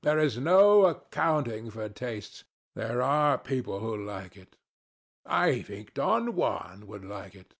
There 0.00 0.18
is 0.18 0.38
no 0.38 0.86
accounting 0.86 1.68
for 1.68 1.86
tastes: 1.90 2.44
there 2.74 3.02
are 3.02 3.36
people 3.36 3.80
who 3.80 3.94
like 3.94 4.38
it. 4.38 4.56
I 5.26 5.60
think 5.60 5.92
Don 5.92 6.34
Juan 6.34 6.86
would 6.86 7.04
like 7.04 7.34
it. 7.34 7.52